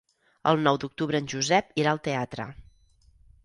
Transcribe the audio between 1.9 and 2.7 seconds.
al teatre.